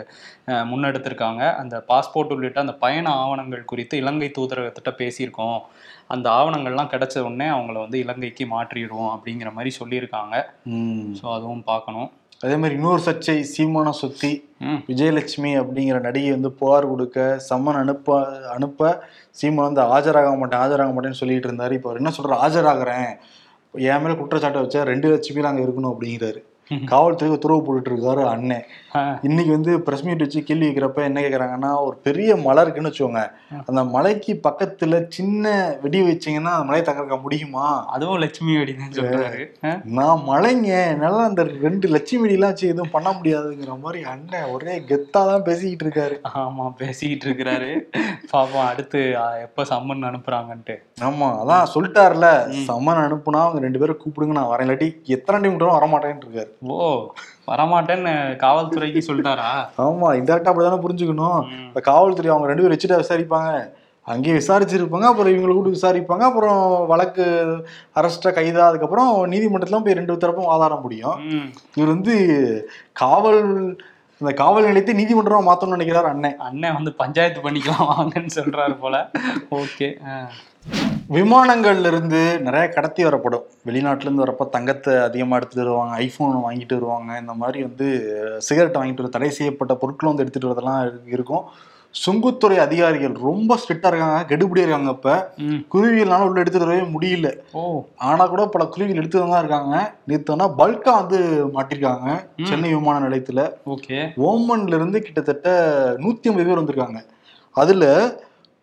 [0.73, 1.43] முன்னெடுத்திருக்காங்க.
[1.63, 3.09] அந்த பாஸ்போர்ட் உள்ளிட்ட அந்த பயண
[3.43, 5.61] ஆவணங்கள் குறித்து இலங்கை தூதரகத்திட்ட பேசியிருக்கோம்.
[6.15, 10.35] அந்த ஆவணங்கள்லாம் கிடைச்ச உடனே அவங்கள வந்து இலங்கைக்கு மாற்றிடுவோம் அப்படிங்கிற மாதிரி சொல்லியிருக்காங்க.
[11.19, 12.11] ஸோ அதுவும் பார்க்கணும்.
[12.45, 14.31] அதே மாதிரி இன்னொரு சர்ச்சை சீமான சுத்தி
[14.89, 18.17] விஜயலட்சுமி அப்படிங்கிற நடிகை வந்து புகார் கொடுக்க சம்மன் அனுப்ப
[18.57, 18.91] அனுப்ப
[19.41, 21.77] சீமான் வந்து ஆஜராக மாட்டேன் ஆஜராக மாட்டேன்னு சொல்லிட்டு இருந்தாரு.
[21.79, 22.43] இப்போ அவர் என்ன சொல்றாரு?
[22.47, 23.13] ஆஜராகிறேன்.
[23.75, 26.43] என் மேல குற்றச்சாட்டை வச்சா ரெண்டு லட்சம் பேர் அங்க இருக்கணும் அப்படிங்கிறாரு.
[26.91, 28.65] காவல்துறை உத்தரவு போட்டுட்டு இருக்காரு அண்ணன்
[29.23, 33.23] இன்னைக்கு வந்து பிரஸ் மீட் வச்சு கேள்வி கேட்கிறப்ப என்ன கேக்குறாங்கன்னா ஒரு பெரிய மலை இருக்குன்னு வச்சுக்கோங்க.
[33.63, 35.47] அந்த மலைக்கு பக்கத்துல சின்ன
[35.83, 37.65] வெடி வச்சீங்கன்னா அந்த மலையை தகர்க்க முடியுமா?
[37.95, 39.43] அதுவும் லட்சுமி வெடிதான் சொல்றாரு.
[39.63, 44.75] அஹ், நான் மலைங்க என்னால அந்த ரெண்டு லட்சுமி வெடிலாம் வச்சு எதுவும் பண்ண முடியாதுங்கிற மாதிரி அண்ணன் ஒரே
[44.91, 46.19] கெத்தா தான் பேசிக்கிட்டு இருக்காரு.
[46.43, 47.71] ஆமா பேசிக்கிட்டு இருக்கிறாரு
[48.33, 49.01] பாப்போம் அடுத்து
[49.45, 50.77] எப்ப சம்மன் அனுப்புறாங்கன்ட்டு.
[51.03, 52.27] ஆமா அதான் சொல்லிட்டாருல
[52.67, 54.67] சம்மன் அனுப்புனா அவங்க ரெண்டு பேரும் கூப்பிடுங்க நான் வரேன்.
[54.67, 56.51] இல்லாட்டி எத்தனை டைம் கூப்பிட்டாலும் வரமாட்டேன்னு இருக்காரு.
[56.71, 56.79] ஓ
[57.51, 59.51] வரமாட்டேன்னு காவல்துறைக்கு சொல்லிட்டாரா?
[59.85, 61.41] ஆமா இன்டெரக்டா அப்படிதானே புரிஞ்சுக்கணும்.
[61.69, 63.53] இப்ப காவல்துறை அவங்க ரெண்டு பேரும் வச்சுட்டா விசாரிப்பாங்க.
[64.07, 66.61] அங்கேயே விசாரிச்சிருப்பாங்க அப்புறம் இவங்களை கூப்பிட்டு விசாரிப்பாங்க அப்புறம்
[66.93, 67.25] வழக்கு
[67.99, 71.19] அரெஸ்டா கைதா அதுக்கப்புறம் நீதிமன்றத்துல போய் ரெண்டு தரப்பும் வாதாட முடியும்.
[71.77, 72.15] இவர் வந்து
[73.03, 73.43] காவல்
[74.21, 76.39] இந்த காவல் நிலையத்தை நீதிமன்றமா மாத்தணும்னு நினைக்கிறார் அண்ணன்.
[76.49, 78.97] அண்ணன் வந்து பஞ்சாயத்து பண்ணிக்கலாம் வாங்கன்னு சொல்றாரு போல.
[79.63, 79.89] ஓகே
[81.11, 83.43] விமானங்கள்ல இருந்து நிறைய கடத்தி வரப்படும்.
[83.67, 87.19] வெளிநாட்டுல இருந்து வரப்ப தங்கத்தை அதிகமா எடுத்துட்டு வருவாங்க ஐபோன் வாங்கிட்டு வருவாங்க.
[87.21, 91.45] இந்த மாதிரி வந்து சிகரெட் வாங்கிட்டு வர தடை செய்யப்பட்ட பொருட்கள் வந்து எடுத்துட்டு வரதெல்லாம் இருக்கு- இருக்கும்.
[92.07, 95.33] சுங்குத்துறை அதிகாரிகள் ரொம்ப ஸ்ட்ரிக்டா இருக்காங்க கெடுபடியா இருக்காங்க இப்ப.
[95.37, 95.55] ம்.
[95.73, 97.39] குருவிகள்னால உள்ள எடுத்துட்டு வரவே முடியல.
[97.53, 97.85] ஓ.
[97.97, 99.95] ஆனா கூட பல குருவிகள் எடுத்துட்டு தான் இருக்காங்க.
[100.09, 102.25] நேத்துனா பல்கா வந்து மாட்டிருக்காங்க.
[102.43, 103.53] சென்னை விமான நிலையத்துல.
[103.67, 104.09] ஓகே.
[104.17, 105.67] ஓமன்ல இருந்து கிட்டத்தட்ட
[105.99, 107.03] நூத்தி ஐம்பது பேர் வந்திருக்காங்க.
[107.51, 108.15] அதுல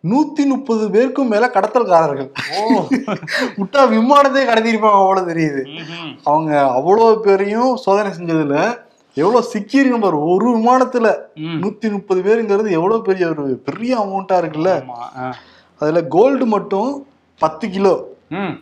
[0.04, 2.28] நூத்தி முப்பது பேருக்கும் மேல கடத்தல்காரர்கள்.
[2.58, 2.80] ஓ.
[3.58, 5.62] விட்டா விமானத்தையே கடத்திருப்பாங்க அவ்வளவு தெரியுது.
[6.24, 8.78] அவங்க அவ்வளவு பேரையும் சோதனை செஞ்சதுல
[9.14, 11.06] எவ்வளவு சிக்கிருக்கு பாரு ஒரு விமானத்துல.
[11.36, 14.72] நூத்தி முப்பது பேருங்கிறது எவ்வளவு பெரிய ஒரு பெரிய அமௌண்டா இருக்குல்ல.
[15.80, 17.06] அதுல கோல்டு மட்டும்
[17.38, 17.94] பத்து கிலோ.
[18.28, 18.54] ம்.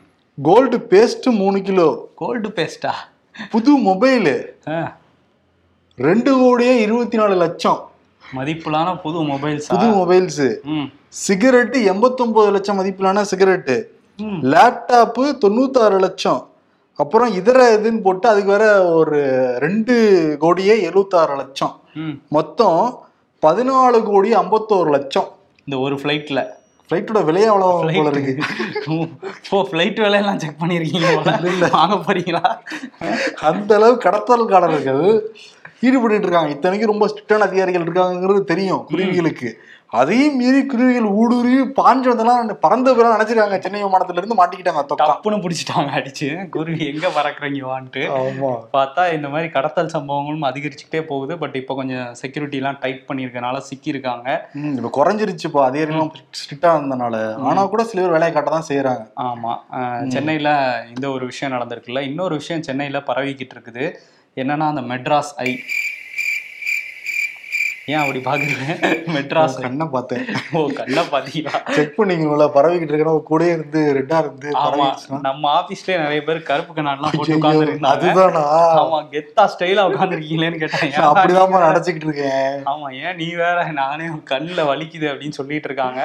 [0.42, 2.08] கோல்டு பேஸ்ட் மூணு கிலோ.
[2.14, 2.92] கோல்டு பேஸ்டா
[3.50, 4.36] புது மொபைலு
[5.98, 7.80] ரெண்டு கோடியே இருபத்தி நாலு லட்சம்.
[8.36, 10.44] மதிப்புலான புது மொபைல்ஸ் புது மொபைல்ஸ்
[11.12, 13.76] சிகரெட்டு எண்பத்தொன்பது லட்சம் மதிப்பிலான சிகரெட்டு.
[14.52, 16.40] லேப்டாப்பு தொண்ணூத்தாறு லட்சம்.
[17.02, 18.66] அப்புறம் இதர இதுன்னு போட்டு அதுக்கு வேற
[18.98, 19.18] ஒரு
[19.64, 19.94] ரெண்டு
[20.44, 21.74] கோடியே எழுபத்தாறு லட்சம்.
[22.36, 22.80] மொத்தம்
[23.42, 25.28] பதினாலு கோடி ஐம்பத்தோரு லட்சம்.
[25.64, 26.42] இந்த ஒரு ஃப்ளைட்ல
[26.90, 28.34] ஃப்ளைட்டோட விலையே அவ்வளோ போல இருக்கு?
[29.56, 31.08] ஓ ஃப்ளைட் வேலையெல்லாம் செக் பண்ணியிருக்கீங்க.
[31.74, 32.44] வாங்க போறீங்களா?
[33.50, 35.04] அந்த அளவு கடத்தல்காரர்கள்
[35.86, 39.50] ஈடுபட்டு இருக்காங்க இத்தனைக்கும் ரொம்ப ஸ்ட்ரிக்டான அதிகாரிகள் இருக்காங்கிறது தெரியும் குருவிகளுக்கு.
[39.98, 43.58] அதையும் மீறி குருவிகள் ஊடுருவி பாஞ்சதெல்லாம் பறந்த பேரெல்லாம் நினைச்சிருக்காங்க.
[43.64, 45.06] சென்னை விமானத்துல இருந்து மாட்டிக்கிட்டாங்க தொக்கா.
[45.10, 46.28] டப்புன்னு பிடிச்சிட்டாங்க அடிச்சு.
[46.54, 48.02] குருவி எங்க பறக்குறீங்க வான்ட்டு.
[48.74, 51.36] பார்த்தா இந்த மாதிரி கடத்தல் சம்பவங்களும் அதிகரிச்சுக்கிட்டே போகுது.
[51.44, 54.28] பட் இப்போ கொஞ்சம் செக்யூரிட்டிலாம் டைட் பண்ணியிருக்கனால சிக்கியிருக்காங்க.
[54.80, 55.62] இப்ப குறைஞ்சிருச்சுப்பா.
[55.70, 57.16] அதிகாரிகளும் ஸ்ட்ரிக்டா இருந்தனால.
[57.50, 59.54] ஆனா கூட சில பேர் வேலையை காட்ட தான் செய்யறாங்க ஆமா
[60.16, 60.50] சென்னையில
[60.94, 62.02] இந்த ஒரு விஷயம் நடந்திருக்குல்ல.
[62.12, 63.86] இன்னொரு விஷயம் சென்னையில பரவிக்கிட்டு இருக்குது.
[64.42, 65.50] என்னன்னா அந்த மெட்ராஸ் ஐ.
[67.92, 68.80] ஏன் அப்படி பாக்குறேன்
[69.14, 70.24] மெட்ராஸ் கண்ணை பார்த்தேன்.
[70.58, 74.88] ஓ கண்ணை பாத்தீங்களா செக் பண்ணிக்கணும்ல பரவிக்கிட்டு இருக்கணும் கூடயே இருந்து ரெட்டா இருந்து ஆமா.
[75.26, 78.42] நம்ம ஆபீஸ்லயே நிறைய பேர் கருப்பு கண்ணாடிலாம் போட்டு இருந்தாங்க அதுதானா?
[78.82, 82.58] ஆமா கெத்தா ஸ்டைலா உட்காந்துருக்கீங்களேன்னு கேட்டாங்க அப்படிதான் நினைச்சுக்கிட்டு இருக்கேன்.
[82.72, 83.64] ஆமா ஏன் நீ வேற?
[83.82, 86.02] நானே கண்ணுல வலிக்குது அப்படின்னு சொல்லிட்டு இருக்காங்க.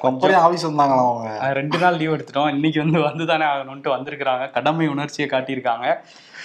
[0.00, 1.52] கொஞ்சம் ஆபீஸ் வந்தாங்களாம் அவங்க.
[1.60, 2.52] ரெண்டு நாள் லீவ் எடுத்துட்டோம்.
[2.54, 4.46] இன்னைக்கு வந்து வந்து தானே ஆகணும்ட்டு வந்திருக்கிறாங்க.
[4.50, 5.86] கடமை உணர்ச்சியை காட்டியிருக்காங்க.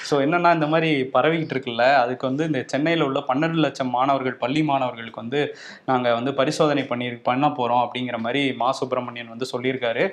[0.08, 4.62] ஸோ என்னன்னா இந்த மாதிரி பரவிக்கிட்டு இருக்குல்ல அதுக்கு வந்து இந்த சென்னையில் உள்ள பன்னெண்டு லட்சம் மாணவர்கள் பள்ளி
[4.70, 5.42] மாணவர்களுக்கு வந்து
[5.90, 10.04] நாங்கள் வந்து பரிசோதனை பண்ணி பண்ண போகிறோம் அப்படிங்கிற மாதிரி மா சுப்பிரமணியன் வந்து சொல்லியிருக்காரு.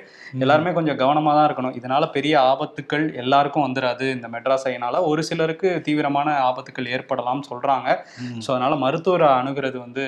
[0.43, 1.75] எல்லாருமே கொஞ்சம் கவனமாக தான் இருக்கணும்.
[1.79, 7.87] இதனால பெரிய ஆபத்துக்கள் எல்லாருக்கும் வந்துடாது இந்த மெட்ராஸ் ஐனால ஒரு சிலருக்கு தீவிரமான ஆபத்துக்கள் ஏற்படலாம்னு சொல்கிறாங்க.
[8.45, 10.03] ஸோ அதனால மருத்துவரை அணுகிறது வந்து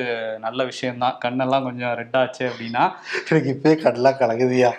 [0.46, 1.18] நல்ல விஷயம்தான்.
[1.26, 2.84] கண்ணெல்லாம் கொஞ்சம் ரெட் ஆச்சு அப்படின்னா
[3.30, 4.72] எனக்கு இப்பயே கடலாம் கலகுதியா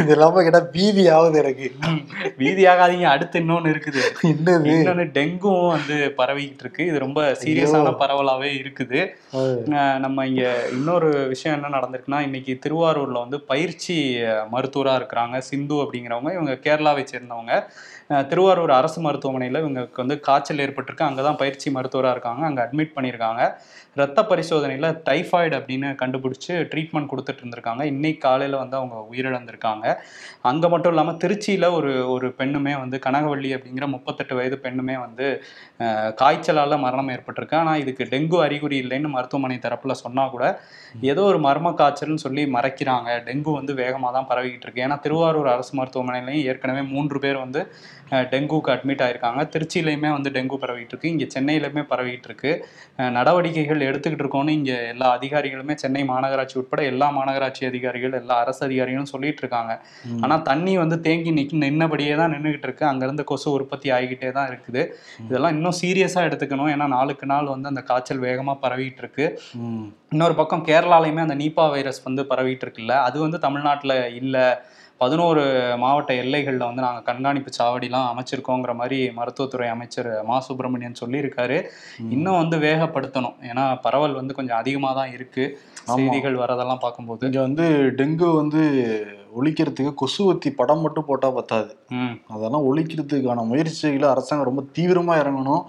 [0.00, 1.66] இது இல்லாம கேட்டா பீதி ஆகுது எனக்கு.
[1.88, 2.00] ம்.
[2.40, 3.06] பீதியாகாதீங்க.
[3.14, 4.02] அடுத்து இன்னொன்னு இருக்குது.
[4.22, 4.70] என்னது?
[4.72, 9.00] இன்னொன்னு டெங்கும் வந்து பரவிக்கிட்டு இருக்கு இது ரொம்ப சீரியஸான பரவலாவே இருக்குது.
[10.04, 13.96] நம்ம இங்க இன்னொரு விஷயம் என்ன நடந்திருக்குன்னா இன்னைக்கு திருவாரூர்ல வந்து பயிற்சி
[14.54, 16.32] மருத்துவரா இருக்கிறாங்க சிந்து அப்படிங்கிறவங்க.
[16.38, 17.54] இவங்க கேரளாவை சேர்ந்தவங்க.
[18.30, 21.04] திருவாரூர் அரசு மருத்துவமனையில் இவங்களுக்கு வந்து காய்ச்சல் ஏற்பட்டிருக்கு.
[21.08, 22.42] அங்கே தான் பயிற்சி மருத்துவராக இருக்காங்க.
[22.48, 23.42] அங்கே அட்மிட் பண்ணியிருக்காங்க.
[24.00, 27.82] ரத்த பரிசோதனையில் டைஃபாய்டு அப்படின்னு கண்டுபிடிச்சி ட்ரீட்மெண்ட் கொடுத்துட்டு இருந்திருக்காங்க.
[27.92, 29.84] இன்னைக்கு காலையில் வந்து அவங்க உயிரிழந்திருக்காங்க.
[30.50, 35.26] அங்கே மட்டும் இல்லாமல் திருச்சியில் ஒரு ஒரு பெண்ணுமே வந்து கனகவள்ளி அப்படிங்கிற முப்பத்தெட்டு வயது பெண்ணுமே வந்து
[36.22, 37.58] காய்ச்சலால் மரணம் ஏற்பட்டிருக்கு.
[37.62, 40.44] ஆனால் இதுக்கு டெங்கு அறிகுறி இல்லைன்னு மருத்துவமனை தரப்பில் சொன்னால் கூட
[41.12, 43.10] ஏதோ ஒரு மர்ம காய்ச்சல்னு சொல்லி மறைக்கிறாங்க.
[43.28, 44.84] டெங்கு வந்து வேகமாக தான் பரவிக்கிட்டு இருக்கு.
[44.88, 47.62] ஏன்னா திருவாரூர் அரசு மருத்துவமனையிலையும் ஏற்கனவே மூன்று பேர் வந்து
[48.32, 49.40] டெங்குக்கு அட்மிட் ஆயிருக்காங்க.
[49.54, 51.10] திருச்சியிலையுமே வந்து டெங்கு பரவிட்டு இருக்கு.
[51.14, 52.52] இங்கே சென்னையிலுமே பரவிட்டு இருக்கு.
[53.16, 59.12] நடவடிக்கைகள் எடுத்துக்கிட்டு இருக்கோம்னு இங்கே எல்லா அதிகாரிகளுமே சென்னை மாநகராட்சி உட்பட எல்லா மாநகராட்சி அதிகாரிகள் எல்லா அரசு அதிகாரிகளும்
[59.14, 59.74] சொல்லிட்டு இருக்காங்க.
[60.24, 62.84] ஆனா தண்ணி வந்து தேங்கி நிக்க நின்னபடியே தான் நின்றுகிட்டு இருக்கு.
[62.90, 64.82] அங்கிருந்து கொசு உற்பத்தி ஆகிக்கிட்டே தான் இருக்குது.
[65.28, 66.70] இதெல்லாம் இன்னும் சீரியஸா எடுத்துக்கணும்.
[66.74, 69.26] ஏன்னா நாளுக்கு நாள் வந்து அந்த காய்ச்சல் வேகமா பரவிட்டு இருக்கு.
[70.14, 72.94] இன்னொரு பக்கம் கேரளாலையுமே அந்த நீப்பா வைரஸ் வந்து பரவிட்டு இருக்குல்ல.
[73.08, 74.36] அது வந்து தமிழ்நாட்டுல இல்ல.
[75.00, 75.42] பதினோரு
[75.82, 80.36] மாவட்ட எல்லைகளில் வந்து நாங்கள் கண்காணிப்பு சாவடிலாம் அமைச்சிருக்கோங்கிற மாதிரி மருத்துவத்துறை அமைச்சர் மா.
[80.40, 81.58] சுப்பிரமணியன் சொல்லியிருக்காரு.
[82.16, 83.36] இன்னும் வந்து வேகப்படுத்தணும்.
[83.50, 85.44] ஏன்னா பரவல் வந்து கொஞ்சம் அதிகமாக தான் இருக்கு
[85.92, 87.24] செய்திகள் வரதெல்லாம் பார்க்கும்போது.
[87.26, 87.66] இங்க வந்து
[88.00, 88.62] டெங்கு வந்து
[89.40, 91.76] ஒழிக்கிறதுக்கு கொசுவத்தி படம் மட்டும் போட்டா பத்தாது.
[92.28, 95.62] அதெல்லாம் ஒழிக்கிறதுக்கான முயற்சிகளை அரசாங்கம் ரொம்ப தீவிரமா இறங்கணும்.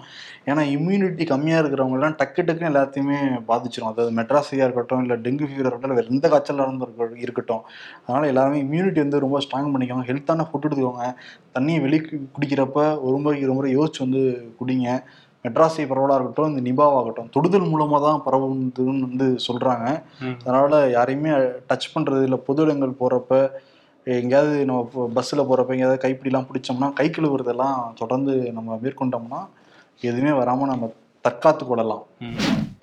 [0.46, 3.14] ஏன்னா இம்யூனிட்டி கம்மியா இருக்கிறவங்க எல்லாம் டக்கு டக்குன்னு எல்லாத்தையுமே
[3.48, 7.60] பாதிச்சிடும் அதாவது மெட்ராஸியா இருக்கட்டும் இல்ல டெங்கு ஃபீவர் இருக்கட்டும் வேற எந்த காய்ச்சலா இருந்து இருக்க- இருக்கட்டும்.
[8.02, 10.02] அதனால எல்லாருமே இம்யூனிட்டி வந்து ரொம்ப ஸ்ட்ராங் பண்ணிக்கோங்க.
[10.02, 11.14] ஹெல்த்தான ஃபுட் எடுத்துக்கோங்க.
[11.58, 12.00] தண்ணியை வெளி
[12.40, 15.02] குடிக்கிறப்ப ஒரு முறைக்கு ஒரு முறை யோசிச்சு வந்து குடிங்க.
[15.44, 19.86] மெட்ராஸி பரவலாக இருக்கட்டும் இந்த நிபாவாகட்டும் தொடுதல் மூலமாக தான் பரவுதுன்னு வந்து சொல்கிறாங்க.
[20.46, 21.32] அதனால் யாரையுமே
[21.70, 22.38] டச் பண்ணுறது இல்லை.
[22.48, 23.40] பொது இடங்கள் போகிறப்ப
[24.06, 29.40] எங்கேயாவது நம்ம பஸ்ஸில் போகிறப்ப எங்கேயாவது கைப்பிடிலாம் பிடிச்சோம்னா கை கழுவுறதெல்லாம் தொடர்ந்து நம்ம மேற்கொண்டோம்னா
[30.08, 30.86] எதுவுமே வராமல் நம்ம
[31.26, 32.04] தற்காத்து கொள்ளலாம்.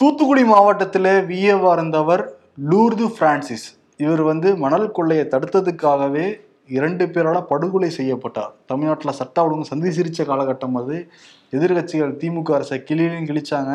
[0.01, 2.23] தூத்துக்குடி மாவட்டத்தில் விஏவா இருந்தவர்
[2.71, 3.67] லூர்து பிரான்சிஸ்.
[4.03, 6.27] இவர் வந்து மணல் கொள்ளையை தடுத்ததுக்காகவே
[6.77, 8.53] இரண்டு பேரால் படுகொலை செய்யப்பட்டார்.
[8.71, 10.97] தமிழ்நாட்டில் சட்ட ஒழுங்கு சந்தி சிரிச்ச காலகட்டம் அது.
[11.57, 13.73] எதிர்க்கட்சிகள் திமுக அரசை கிளியிலும் கிழிச்சாங்க.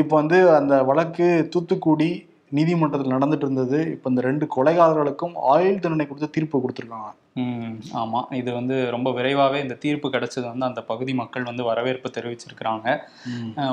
[0.00, 2.10] இப்போ வந்து அந்த வழக்கு தூத்துக்குடி
[2.56, 3.78] நீதிமன்றத்தில் நடந்துட்டு இருந்தது.
[3.94, 7.10] இப்போ இந்த ரெண்டு கொலைகாரர்களுக்கும் ஆயுள் தண்டனை கொடுத்து தீர்ப்பு கொடுத்துருக்காங்க.
[7.42, 12.08] ம் ஆமாம் இது வந்து ரொம்ப விரைவாகவே இந்த தீர்ப்பு கிடைச்சது வந்து அந்த பகுதி மக்கள் வந்து வரவேற்பு
[12.16, 12.86] தெரிவிச்சிருக்கிறாங்க.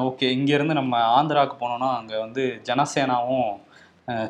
[0.10, 0.28] ஓகே.
[0.38, 3.50] இங்கேருந்து நம்ம ஆந்திராவுக்கு போனோம்னா அங்கே வந்து ஜனசேனாவும்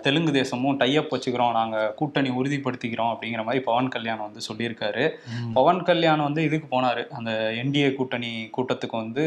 [0.01, 1.51] தெலுங்கு தேசமும் டைப் வச்சுக்கிறோம்.
[1.51, 5.09] நாங்கள் கூட்டணி உறுதிப்படுத்திக்கிறோம் அப்படிங்கிற மாதிரி பவன் கல்யாண் வந்து சொல்லியிருக்காரு.
[5.53, 7.07] பவன் கல்யாண் வந்து இதுக்கு போனார்.
[7.07, 7.31] அந்த
[7.63, 9.25] என்டிஏ கூட்டணி கூட்டத்துக்கு வந்து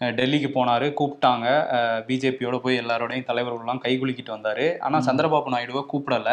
[0.00, 1.46] டெல்லிக்கு போனார் கூப்பிட்டாங்க.
[2.08, 4.64] பிஜேபியோட போய் எல்லாரோடையும் தலைவர்கள்லாம் கைகுலுக்கிட்டு வந்தார்.
[4.86, 5.04] ஆனால்.
[5.08, 6.30] சந்திரபாபு நாயுடுவை கூப்பிடல.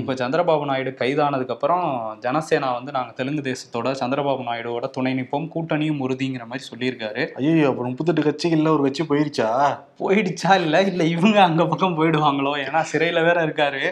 [0.00, 1.86] இப்போ சந்திரபாபு நாயுடு கைதானதுக்கப்புறம்
[2.26, 7.24] ஜனசேனா வந்து நாங்கள் தெலுங்கு தேசத்தோட சந்திரபாபு நாயுடுவோட துணை நிற்போம் கூட்டணியும் உறுதிங்கிற மாதிரி சொல்லியிருக்காரு.
[7.40, 9.50] ஐயோ அப்புறம் முப்பத்தெட்டு கட்சிகள்ல ஒரு கட்சி போயிருச்சா?
[10.00, 10.78] போயிடுச்சா இல்லை?
[10.90, 12.52] இல்லை இவங்க அங்க பக்கம் போயிடுவாங்களோ?
[12.64, 13.82] ஏன்னா சிறையில வேற இருக்காரு.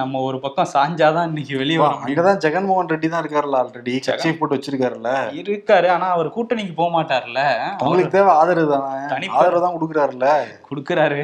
[0.00, 2.10] நம்ம ஒரு பக்கம் சாஞ்சாதான் இன்னைக்கு வெளியே வர முடியும்.
[2.10, 3.94] அங்கதான் ஜெகன்மோகன் ரெட்டி தான் இருக்காருல்ல ஆல்ரெடி.
[4.08, 5.12] கட்சியை போட்டு வச்சிருக்காருல்ல.
[5.40, 7.40] இருக்காரு ஆனா அவர் கூட்டணிக்கு போக மாட்டார்ல
[7.80, 9.26] அவங்களுக்கு தேவை ஆதரவு தானே?
[9.38, 10.28] ஆதரவு தான் கொடுக்குறாருல்ல.
[10.68, 11.20] கொடுக்குறாரு.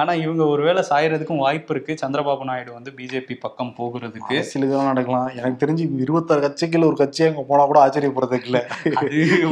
[0.00, 1.92] ஆனா இவங்க ஒருவேளை சாயறதுக்கும் வாய்ப்பு இருக்கு.
[2.02, 4.36] சந்திரபாபு நாயுடு வந்து பிஜேபி பக்கம் போகிறதுக்கு.
[4.36, 5.28] அரசியல் இதெல்லாம் நடக்கலாம்.
[5.40, 8.60] எனக்கு தெரிஞ்சு இருபத்தாறு கட்சிகள் ஒரு கட்சி அங்க போனா கூட ஆச்சரியப்படுறதுக்கு இல்ல.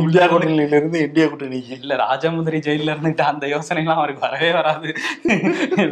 [0.03, 4.89] இந்தியா கூட்டணியில இருந்து இந்தியா கூட்டணிக்கு இல்ல ராஜமுந்திரி ஜெயில இருந்துட்டு அந்த யோசனைலாம் அவருக்கு வரவே வராது.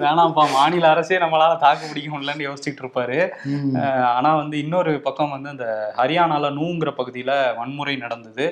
[0.04, 3.18] வேணாம்ப்பா மாநில அரசே நம்மளால தாக்கு பிடிக்க முடியலன்னு யோசிச்சுட்டு இருப்பாரு.
[4.16, 8.46] ஆனா வந்து இன்னொரு பக்கம் வந்து இந்த ஹரியானால நூங்கிற பகுதியில வன்முறை நடந்தது.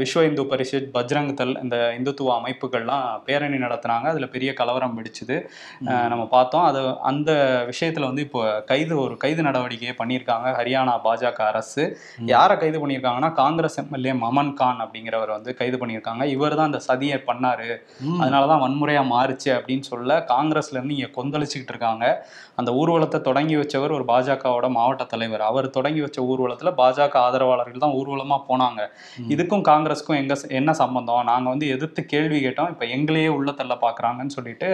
[0.00, 4.02] விஸ்வ இந்து பரிஷத் பஜ்ரங் தள் இந்த இந்துத்துவ அமைப்புகள்லாம் பேரணி நடத்துனாங்க.
[4.02, 5.48] அதுல பெரிய கலவரம் வெடிச்சுது.
[5.84, 6.62] அஹ் நம்ம பார்த்தோம்.
[6.62, 7.32] அது அந்த
[7.70, 11.98] விஷயத்துல வந்து இப்போ கைது ஒரு கைது நடவடிக்கையை பண்ணியிருக்காங்க ஹரியானா பாஜக அரசு.
[12.24, 16.24] யாரை கைது பண்ணியிருக்காங்கன்னா காங்கிரஸ் எம்எல்ஏ மமன் கான் அப்படிங்கிறவர் வந்து கைது பண்ணியிருக்காங்க.
[16.24, 17.76] இவர் தான் இந்த சதியை பண்ணாரு.
[18.00, 18.22] ம்.
[18.22, 22.26] அதனாலதான் வன்முறையா மாறுச்சு அப்படின்னு சொல்ல காங்கிரஸ்ல இருந்து இங்க கொந்தளிச்சுக்கிட்டு இருக்காங்க.
[22.54, 25.40] அந்த ஊர்வலத்தை தொடங்கி வச்சவர் ஒரு பாஜகவோட மாவட்ட தலைவர்.
[25.40, 28.86] அவர் தொடங்கி வச்ச ஊர்வலத்துல பாஜக ஆதரவாளர்கள் தான் ஊர்வலமா போனாங்க.
[29.28, 31.24] இதுக்கும் காங்கிரஸுக்கும் எங்க என்ன சம்பந்தம்?
[31.24, 32.72] நாங்க வந்து வந்து எதிர்த்து கேள்வி கேட்டோம்.
[32.74, 34.68] இப்போ எங்களையே உள்ள தள்ள பார்க்குறாங்கன்னு சொல்லிட்டு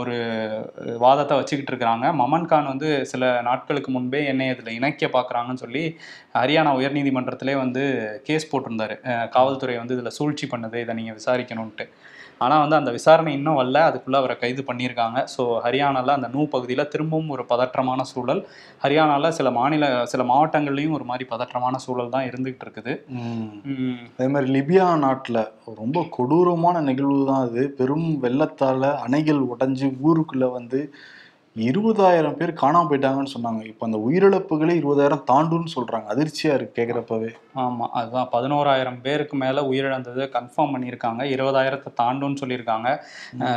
[0.00, 0.16] ஒரு
[1.04, 2.06] வாதத்தை வச்சுக்கிட்டு இருக்கிறாங்க.
[2.22, 5.84] மமன் கான் வந்து சில நாட்களுக்கு முன்பே என்னை இதில் இணைக்க பார்க்குறாங்கன்னு சொல்லி
[6.40, 7.82] ஹரியானா உயர்நீதிமன்றத்திலே வந்து
[8.28, 8.96] கேஸ் போட்டிருந்தாரு.
[9.36, 11.86] காவல்துறை வந்து இதில் சூழ்ச்சி பண்ணுது இதை நீங்கள் விசாரிக்கணும்ன்ட்டு.
[12.40, 13.78] ஆனால் வந்து அந்த விசாரணை இன்னும் வரல.
[13.88, 15.18] அதுக்குள்ளே அவரை கைது பண்ணியிருக்காங்க.
[15.34, 18.42] ஸோ ஹரியானாவில் அந்த நூ பகுதியில் திரும்பவும் ஒரு பதற்றமான சூழல்.
[18.84, 22.94] ஹரியானாவில் சில மாநில சில மாவட்டங்கள்லையும் ஒரு மாதிரி பதற்றமான சூழல் தான் இருந்துகிட்டு இருக்குது.
[24.16, 25.40] அதே மாதிரி லிபியா நாட்டுல
[25.82, 27.64] ரொம்ப கொடூரமான நிகழ்வு தான் அது.
[27.80, 30.80] பெரும் வெள்ளத்தால அணைகள் உடைஞ்சு ஊருக்குள்ள வந்து
[31.56, 33.60] இருபதாயிரம் பேர் காணாம போயிட்டாங்கன்னு சொன்னாங்க.
[33.70, 36.06] இப்போ அந்த உயிரிழப்புகளே இருபதாயிரம் தாண்டுன்னு சொல்றாங்க.
[36.14, 37.28] அதிர்ச்சியா இருக்கு கேக்குறப்பவே.
[37.64, 38.28] ஆமாம் அதுதான்.
[38.32, 41.22] பதினோராயிரம் பேருக்கு மேலே உயிரிழந்ததை கன்ஃபார்ம் பண்ணியிருக்காங்க.
[41.34, 42.88] இருபதாயிரத்தை தாண்டும்னு சொல்லியிருக்காங்க.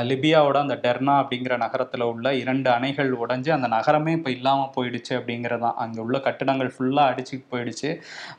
[0.10, 5.76] லிபியாவோட அந்த டெர்னா அப்படிங்கிற நகரத்தில் உள்ள இரண்டு அணைகள் உடைஞ்சு அந்த நகரமே இப்போ இல்லாமல் போயிடுச்சு அப்படிங்கிறதான்.
[5.86, 7.92] அங்கே உள்ள கட்டிடங்கள் ஃபுல்லாக அடிச்சுட்டு போயிடுச்சு.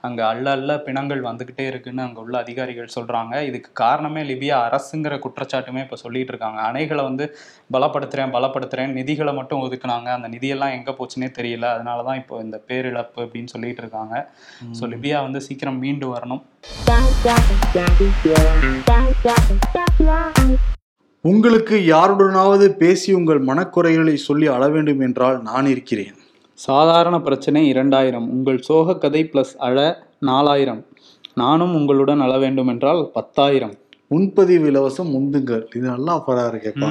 [0.09, 5.83] அங்கே அள்ள அள்ள பிணங்கள் வந்துக்கிட்டே இருக்குன்னு அங்கே உள்ள அதிகாரிகள் சொல்கிறாங்க இதுக்கு காரணமே லிபியா அரசுங்கிற குற்றச்சாட்டுமே
[5.88, 6.61] இப்போ சொல்லிட்டு இருக்காங்க.
[6.71, 7.27] அணைகளை வந்து
[7.77, 10.08] பலப்படுத்துகிறேன் பலப்படுத்துகிறேன் நிதிகளை மட்டும் ஒதுக்குனாங்க.
[10.16, 11.66] அந்த நிதியெல்லாம் எங்கே போச்சுன்னே தெரியல.
[11.74, 14.14] அதனால தான் இப்போ இந்த பேரிழப்பு அப்படின்னு சொல்லிட்டு இருக்காங்க.
[14.78, 16.42] ஸோ லிபியா வந்து சீக்கிரம் மீண்டு வரணும்.
[21.24, 26.14] உங்களுக்கு யாருடனாவது பேசி உங்கள் மனக்குறைகளை சொல்லி அள வேண்டும் என்றால் நான் இருக்கிறேன்.
[26.58, 28.28] சாதாரண பிரச்சனை இரண்டாயிரம்.
[28.37, 29.76] உங்கள் சோக கதை ப்ளஸ் அழ
[30.30, 30.80] நாலாயிரம்.
[31.42, 33.74] நானும் உங்களுடன் அழ வேண்டும் என்றால் பத்தாயிரம்.
[34.12, 36.90] முன்பதிவு இலவசம் முந்துங்கள் இது நல்லா பரா இருக்கேப்பா.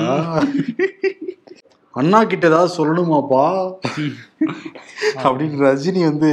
[1.98, 3.74] அண்ணா கிட்ட ஏதாவது சொல்லணுமாப்பா?
[5.16, 6.32] அப்படின்னு ரஜினி வந்து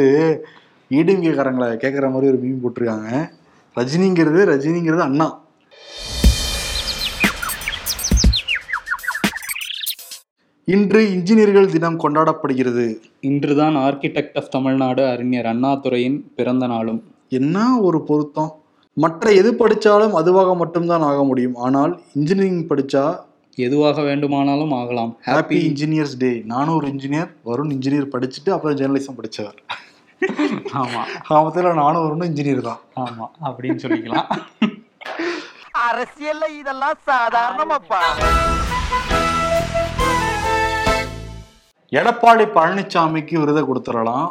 [0.90, 3.30] ஈடுமிகாரங்களை கேட்குற மாதிரி ஒரு மீன் போட்டிருக்காங்க.
[3.76, 5.42] ரஜினிங்கிறது ரஜினிங்கிறது அண்ணா.
[10.64, 12.94] இன்று இன்ஜினியர்கள் தினம் கொண்டாடப்படுகிறது.
[13.20, 17.02] இன்றுதான் ஆர்கிடெக்ட் ஆஃப் தமிழ்நாடு அறிஞர் அண்ணாதுரையின் பிறந்த நாளும்.
[17.28, 18.62] என்ன ஒரு பொருத்தம்?
[18.92, 21.54] மற்ற எது படித்தாலும் அதுவாக மட்டும்தான் ஆக முடியும்.
[21.54, 23.18] ஆனால் இன்ஜினியரிங் படித்தா
[23.56, 25.16] எதுவாக வேண்டுமானாலும் ஆகலாம்.
[25.26, 29.60] ஹாப்பி இன்ஜினியர்ஸ் டே நானும் ஒரு இன்ஜினியர் வருண் இன்ஜினியர் படிச்சுட்டு அப்புறம் ஜேர்னலிசம் படித்தவர்
[30.80, 31.02] ஆமா.
[31.28, 32.80] ஆமத்தில் நானும் வருணும் இன்ஜினியர் தான்.
[32.96, 34.28] ஆமா அப்படின்னு சொல்லிக்கலாம்.
[35.88, 38.00] அரசியல்ல இதெல்லாம் சாதாரணமாப்பா.
[41.92, 44.26] எடப்பாடி பழனிசாமிக்கு விருதை கொடுத்துடலாம்.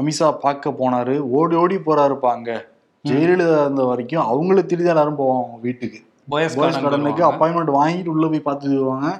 [0.00, 1.18] அமித்ஷா பார்க்க போனாரு.
[1.18, 2.66] ஓடி ஓடி போறாருப்பா அங்க.
[3.04, 6.00] ஜெயலலிதா இருந்த வரைக்கும் அவங்கள திருடி எல்லாரும் போவாங்க அவங்க வீட்டுக்கு.
[6.28, 6.56] போயஸ்
[6.86, 9.10] கடனுக்கு அப்பாயின்மெண்ட் வாங்கிட்டு உள்ள போய் பார்த்துட்டு வருவாங்க.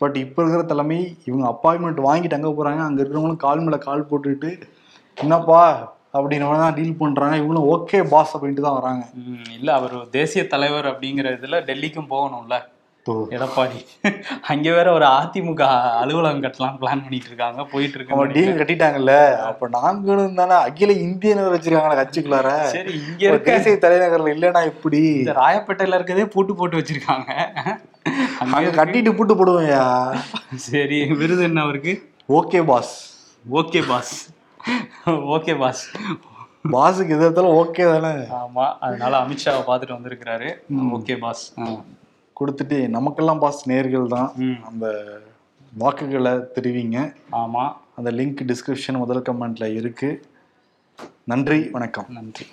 [0.00, 2.80] பட் இப்போ இருக்கிற தலைமை இவங்க அப்பாயின்மெண்ட் வாங்கிட்டு அங்கே போறாங்க?
[2.88, 4.50] அங்க இருக்கிறவங்களும் கால் மேல கால் போட்டுட்டு
[5.16, 5.62] என்னப்பா?
[6.18, 7.36] அப்படின்னு தான் டீல் பண்றாங்க.
[7.40, 9.04] இவங்களும் ஓகே பாஸ் அப்படின்ட்டு தான் வராங்க.
[9.58, 12.58] இல்ல அவர் தேசிய தலைவர் அப்படிங்கிற இதுல டெல்லிக்கும் போகணும்ல.
[13.36, 13.80] எடப்பாடி.
[14.52, 15.62] அங்க வேற ஒரு அதிமுக
[16.02, 19.14] அலுவலகம் கட்டலாம் பிளான் பண்ணிட்டு இருக்காங்க போயிட்டு அவங்க இருக்கு டீல் கட்டிட்டாங்கல்ல.
[19.48, 22.50] அப்ப நாங்களும் தானே அகில இந்திய நகர் வச்சிருக்காங்களா கட்சிக்குள்ளார.
[22.74, 25.02] சரி இங்க இருக்க தேசிய தலைநகர்ல இல்லைன்னா எப்படி?
[25.40, 27.30] ராயப்பேட்டையில இருக்கதே பூட்டு போட்டு வச்சிருக்காங்க.
[28.42, 29.84] அங்க கட்டிட்டு பூட்டு போடுவேயா
[30.68, 31.94] சரி விருது என்ன அவருக்கு?
[32.38, 32.94] Okay boss.
[33.60, 34.14] Okay boss.
[35.36, 35.82] Okay boss.
[36.74, 38.12] பாஸுக்கு எது எடுத்தாலும் ஓகே தானே.
[38.42, 40.48] ஆமா அதனால அமித்ஷாவை பார்த்துட்டு வந்திருக்கிறாரு.
[40.98, 41.44] Okay boss.
[42.40, 44.34] கொடுத்துட்டு நமக்கெல்லாம் பாஸ் நேர்கள் தான்.
[44.64, 45.04] அந்த
[45.78, 47.14] வாக்குகளை தெரிவிங்க.
[47.32, 47.72] ஆமா.
[47.96, 50.26] அந்த லிங்க் டிஸ்கிரிப்ஷன் முதல் கமெண்ட்ல இருக்கு.
[51.24, 52.06] நன்றி வணக்கம்.
[52.08, 52.46] நன்றி.